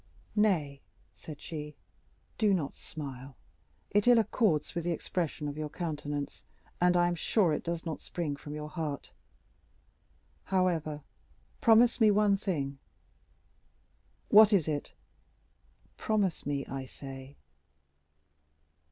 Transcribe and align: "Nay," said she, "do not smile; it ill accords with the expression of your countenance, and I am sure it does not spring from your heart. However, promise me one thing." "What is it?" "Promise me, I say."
"Nay," 0.35 0.81
said 1.13 1.39
she, 1.41 1.75
"do 2.39 2.55
not 2.55 2.73
smile; 2.73 3.37
it 3.91 4.07
ill 4.07 4.17
accords 4.17 4.73
with 4.73 4.83
the 4.83 4.89
expression 4.91 5.47
of 5.47 5.57
your 5.59 5.69
countenance, 5.69 6.43
and 6.81 6.97
I 6.97 7.07
am 7.07 7.13
sure 7.13 7.53
it 7.53 7.61
does 7.63 7.85
not 7.85 8.01
spring 8.01 8.35
from 8.35 8.55
your 8.55 8.67
heart. 8.69 9.11
However, 10.45 11.03
promise 11.61 12.01
me 12.01 12.09
one 12.09 12.35
thing." 12.35 12.79
"What 14.29 14.51
is 14.53 14.67
it?" 14.67 14.95
"Promise 15.97 16.47
me, 16.47 16.65
I 16.65 16.85
say." 16.85 17.37